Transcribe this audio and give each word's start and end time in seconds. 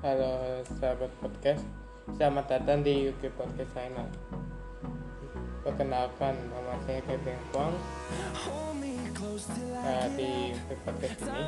Halo 0.00 0.64
sahabat 0.80 1.12
podcast, 1.20 1.60
selamat 2.16 2.48
datang 2.48 2.80
di 2.80 3.12
UK 3.12 3.36
Podcast 3.36 3.68
Channel. 3.76 4.08
Perkenalkan, 5.60 6.40
nama 6.48 6.72
saya 6.88 7.04
Kevin 7.04 7.36
Kwang. 7.52 7.76
Nah, 9.76 10.08
di 10.16 10.56
UK 10.56 10.70
Podcast 10.88 11.20
ini 11.20 11.44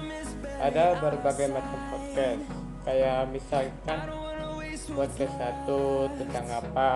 ada 0.61 1.01
berbagai 1.01 1.49
macam 1.49 1.81
podcast, 1.97 2.45
kayak 2.85 3.33
misalkan 3.33 4.01
podcast 5.01 5.35
satu 5.41 6.13
tentang 6.21 6.47
apa, 6.53 6.91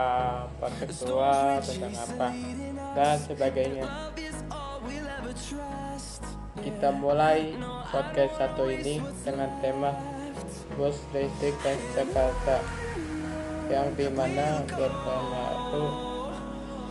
podcast 0.61 1.09
dua 1.09 1.57
tentang 1.65 1.95
apa, 1.97 2.29
dan 2.93 3.17
sebagainya. 3.25 4.13
Kita 6.61 6.93
mulai 6.93 7.57
podcast 7.89 8.45
satu 8.45 8.69
ini 8.69 9.01
dengan 9.25 9.49
tema 9.65 10.16
bus 10.77 11.01
listrik 11.17 11.57
dan 11.65 11.81
Jakarta 11.97 12.61
yang 13.73 13.89
di 13.97 14.07
mana 14.13 14.61
bersama 14.69 15.43
itu 15.57 15.85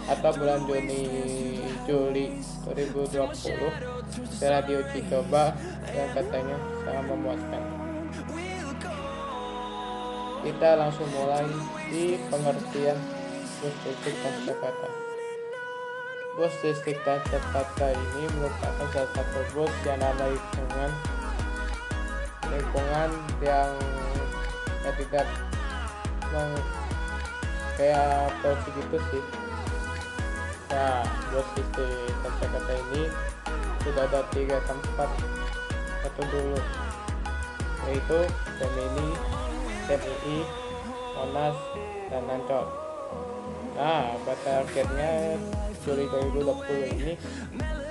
atau 0.06 0.32
bulan 0.38 0.62
Juni 0.66 1.02
Juli 1.86 2.26
2020 2.66 3.30
radio 4.42 4.78
uji 4.82 5.00
coba 5.06 5.54
yang 5.94 6.10
katanya 6.18 6.58
sangat 6.82 7.06
memuaskan. 7.10 7.64
Kita 10.46 10.70
langsung 10.78 11.10
mulai 11.10 11.46
di 11.90 12.22
pengertian 12.30 12.98
bus 13.62 13.76
listrik 13.86 14.18
dan 14.22 14.34
Jakarta. 14.46 14.88
Bus 16.38 16.54
listrik 16.66 16.98
dan 17.06 17.22
Jakarta 17.30 17.86
ini 17.94 18.24
merupakan 18.34 18.88
salah 18.94 19.10
satu 19.14 19.42
bus 19.54 19.74
yang 19.86 20.02
ada 20.02 20.26
lingkungan 20.30 20.92
lingkungan 22.56 23.10
yang 23.44 23.72
ya 24.82 24.92
tidak 24.96 25.28
meng, 26.32 26.54
kayak 27.76 28.32
polusi 28.40 28.70
gitu 28.80 28.98
sih. 29.12 29.24
Nah 30.72 31.04
bus 31.30 31.48
listrik 31.60 32.14
dan 32.24 32.34
Jakarta 32.40 32.74
ini 32.90 33.04
sudah 33.84 34.04
ada 34.08 34.22
tiga 34.32 34.58
tempat. 34.64 35.10
Satu 36.06 36.22
dulu 36.32 36.60
yaitu 37.86 38.20
Gemini, 38.58 39.10
TNI, 39.86 40.38
Monas, 41.14 41.58
dan 42.10 42.26
Ancol 42.30 42.66
Nah, 43.76 44.16
pada 44.24 44.64
akhirnya 44.64 45.36
Juli 45.84 46.08
2020 46.08 46.96
ini 46.96 47.14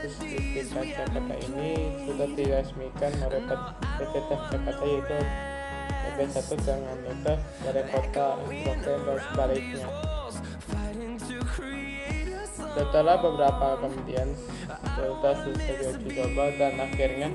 listrik 0.05 0.69
Jakarta 0.69 1.35
ini 1.49 1.97
sudah 2.05 2.29
diresmikan 2.37 3.13
oleh 3.25 3.41
PT 3.97 4.13
Jakarta 4.29 4.73
yaitu 4.85 5.19
BP1 6.15 6.49
dengan 6.61 6.97
rute 7.09 7.35
dari 7.65 7.83
kota 7.89 8.27
Ibuprofen 8.45 8.99
dan 9.03 9.19
sebaliknya. 9.33 9.89
Setelah 12.75 13.17
beberapa 13.19 13.67
kemudian 13.81 14.29
sudah 14.93 15.35
selesai 15.41 15.75
diuji 16.05 16.21
dan 16.61 16.75
akhirnya 16.77 17.29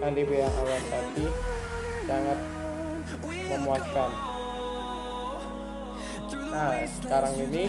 yang 0.00 0.12
dibilang 0.12 0.54
awal 0.60 0.80
tadi 0.92 1.26
sangat 2.04 2.38
memuaskan. 3.48 4.10
Nah, 6.50 6.72
sekarang 7.00 7.34
ini 7.48 7.64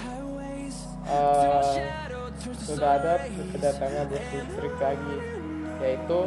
uh, 1.05 2.10
sudah 2.41 2.97
ada 2.97 3.13
kedatangan 3.53 4.09
listrik 4.09 4.75
lagi 4.81 5.17
yaitu 5.81 6.19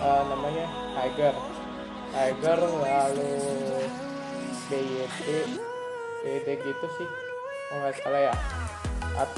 uh, 0.00 0.22
namanya 0.32 0.66
Tiger. 0.96 1.34
Tiger 2.10 2.60
lalu 2.60 3.36
BYD 4.72 5.28
BYD 6.24 6.48
gitu 6.64 6.86
sih 6.96 7.08
kalau 7.68 7.80
nggak 7.84 7.94
salah 8.00 8.20
ya. 8.32 8.34
At 9.20 9.30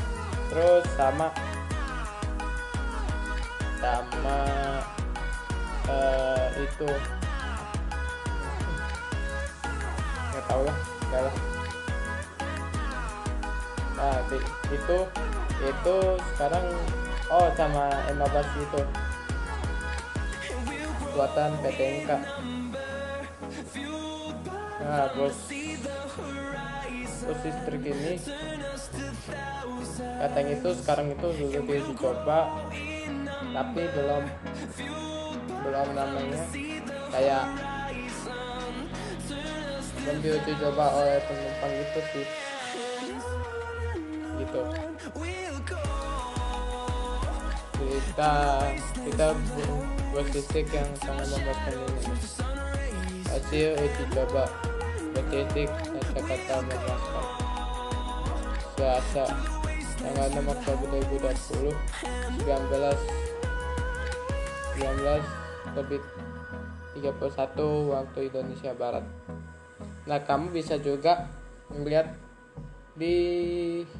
terus 0.51 0.85
sama 0.95 1.29
sama 3.83 4.39
uh, 5.91 6.47
itu. 6.63 6.91
Nggak 10.31 10.45
tahu 10.47 10.63
lah 10.63 10.79
nggak 11.11 11.23
lah. 11.27 11.35
Nah 13.99 14.19
itu 14.71 14.99
itu 15.63 15.97
sekarang 16.35 16.67
oh 17.31 17.47
sama 17.55 17.87
M15 18.11 18.47
itu. 18.59 18.83
Buatan 21.13 21.51
PTNK 21.61 22.11
nah 24.83 25.07
bos. 25.15 25.39
Bos 27.23 27.41
listrik 27.47 27.83
ini. 27.87 28.15
Katanya 30.19 30.53
itu 30.59 30.71
sekarang 30.83 31.07
itu 31.15 31.27
sudah 31.39 31.63
diuji 31.63 31.93
coba 31.95 32.39
tapi 33.53 33.83
belum 33.95 34.25
belum 35.63 35.89
namanya. 35.95 36.41
Kayak 37.13 37.45
belum 40.03 40.17
diuji 40.19 40.53
coba 40.59 40.85
oleh 40.99 41.19
penumpang 41.31 41.73
itu 41.79 42.01
sih 42.11 42.27
gitu. 44.43 44.63
Kita 47.83 48.33
kita 49.07 49.27
buat 50.11 50.27
titik 50.35 50.67
yang 50.75 50.91
sangat 50.99 51.27
membuatkan 51.31 51.75
ini. 51.79 52.15
Hasil 53.31 53.71
uji 53.79 54.05
coba 54.13 54.45
buat 55.13 55.27
titik 55.31 55.71
kata-kata 56.13 56.55
memuaskan 56.69 57.27
Selasa 58.77 59.25
tanggal 60.03 60.27
6 60.35 60.53
Oktober 60.53 60.87
2020 61.07 61.71
19 62.43 63.23
19 64.83 65.79
lebih 65.79 66.01
31 66.99 67.95
waktu 67.95 68.19
Indonesia 68.29 68.73
Barat. 68.77 69.05
Nah 70.05 70.19
kamu 70.21 70.53
bisa 70.53 70.77
juga 70.77 71.31
melihat 71.73 72.13
di 73.03 73.19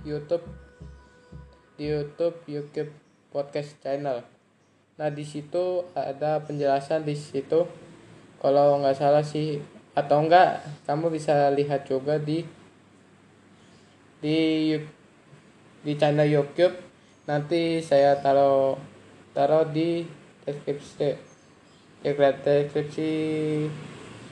YouTube 0.07 0.47
di 1.75 1.91
YouTube 1.91 2.39
YouTube 2.47 2.91
podcast 3.35 3.75
channel. 3.83 4.23
Nah 4.95 5.11
di 5.11 5.27
situ 5.27 5.83
ada 5.99 6.39
penjelasan 6.47 7.03
di 7.03 7.19
situ 7.19 7.67
kalau 8.39 8.79
nggak 8.79 8.95
salah 8.95 9.27
sih 9.27 9.59
atau 9.99 10.23
enggak 10.23 10.63
kamu 10.87 11.11
bisa 11.11 11.51
lihat 11.51 11.83
juga 11.83 12.23
di 12.23 12.47
di 14.23 14.39
di 15.83 15.93
channel 15.99 16.31
YouTube 16.31 16.79
nanti 17.27 17.83
saya 17.83 18.15
taruh 18.23 18.79
taruh 19.35 19.67
di 19.67 20.07
deskripsi 20.47 21.19
deskripsi 22.07 23.11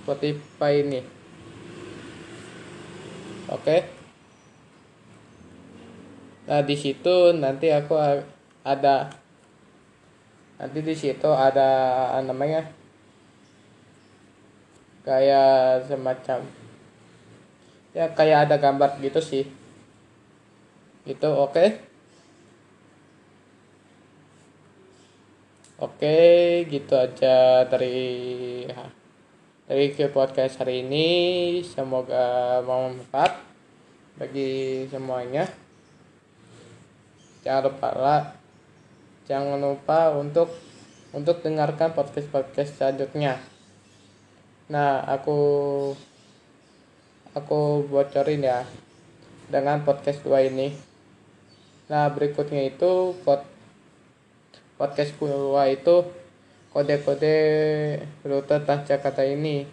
Spotify 0.02 0.72
ini 0.78 1.00
oke 3.50 3.62
okay? 3.66 3.99
Nah, 6.50 6.66
di 6.66 6.74
situ 6.74 7.30
nanti 7.38 7.70
aku 7.70 7.94
ada 8.66 9.06
nanti 10.58 10.82
di 10.82 10.98
situ 10.98 11.30
ada 11.30 11.70
namanya 12.26 12.66
kayak 15.06 15.86
semacam 15.86 16.42
ya 17.94 18.10
kayak 18.18 18.50
ada 18.50 18.56
gambar 18.58 18.98
gitu 18.98 19.22
sih. 19.22 19.46
Itu 21.06 21.30
oke. 21.30 21.54
Okay? 21.54 21.68
Oke, 25.80 26.02
okay, 26.02 26.66
gitu 26.66 26.98
aja 26.98 27.62
dari 27.70 28.66
dari 29.70 29.86
ke 29.94 30.10
podcast 30.10 30.58
hari 30.58 30.82
ini. 30.82 31.08
Semoga 31.62 32.58
bermanfaat 32.66 33.38
bagi 34.18 34.84
semuanya 34.90 35.69
jangan 37.44 37.72
lupa 37.72 37.88
lah. 37.96 38.22
Jangan 39.30 39.62
lupa 39.62 40.10
untuk 40.18 40.50
untuk 41.14 41.42
dengarkan 41.42 41.94
podcast 41.94 42.28
podcast 42.30 42.70
selanjutnya. 42.78 43.38
Nah 44.70 45.02
aku 45.06 45.38
aku 47.34 47.86
bocorin 47.86 48.42
ya 48.42 48.66
dengan 49.46 49.82
podcast 49.86 50.22
dua 50.26 50.42
ini. 50.46 50.74
Nah 51.90 52.10
berikutnya 52.10 52.66
itu 52.70 53.14
pod 53.22 53.42
podcast 54.78 55.14
kedua 55.18 55.70
itu 55.70 56.06
kode-kode 56.70 57.36
rute 58.22 58.56
Transjakarta 58.62 59.26
ini. 59.26 59.66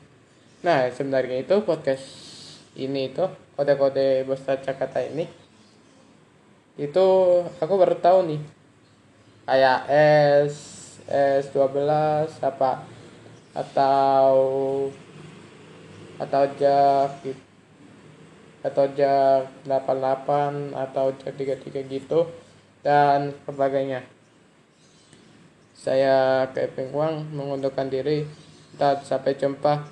Nah 0.65 0.89
sebenarnya 0.89 1.45
itu 1.45 1.61
podcast 1.61 2.05
ini 2.77 3.13
itu 3.13 3.25
kode-kode 3.57 4.25
bus 4.25 4.41
Transjakarta 4.45 5.01
ini 5.01 5.46
itu 6.77 7.07
aku 7.57 7.73
baru 7.73 7.97
tahu 7.97 8.29
nih. 8.29 8.41
Kayak 9.49 9.79
S 10.47 10.77
S12 11.07 11.87
apa 12.43 12.83
atau 13.55 14.35
atau 16.19 16.43
jak 16.59 17.23
atau 18.61 18.85
jak 18.91 19.47
88 19.63 20.75
atau 20.75 21.05
jak 21.15 21.33
33 21.33 21.87
gitu 21.87 22.27
dan 22.83 23.31
sebagainya. 23.47 24.03
Saya 25.77 26.43
Kevin 26.51 26.91
Wang 26.91 27.15
mengundurkan 27.31 27.87
diri 27.87 28.27
dan 28.75 28.99
sampai 29.01 29.39
jumpa 29.39 29.87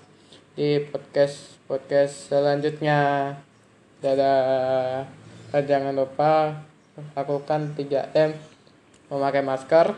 di 0.60 0.84
podcast 0.84 1.56
podcast 1.66 2.30
selanjutnya. 2.30 3.32
Dadah. 4.04 5.08
Jangan 5.56 5.96
lupa 5.96 6.52
lakukan 6.96 7.76
3M 7.76 8.32
memakai 9.12 9.44
masker 9.44 9.96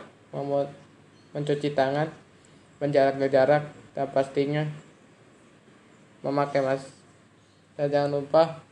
mencuci 1.32 1.72
tangan 1.72 2.10
menjaga 2.78 3.26
jarak 3.30 3.64
dan 3.94 4.06
pastinya 4.10 4.62
memakai 6.22 6.62
mas 6.62 6.82
dan 7.78 7.90
jangan 7.90 8.10
lupa 8.18 8.62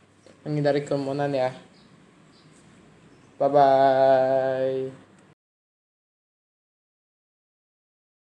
menghindari 0.43 0.83
kerumunan 0.83 1.31
ya. 1.31 1.55
Bye 3.39 3.49
bye 3.53 5.06